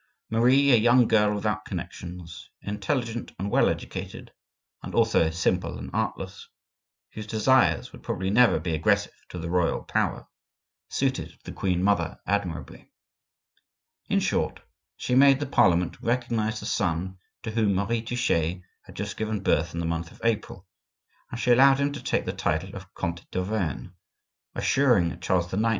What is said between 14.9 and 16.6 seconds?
she made the parliament recognize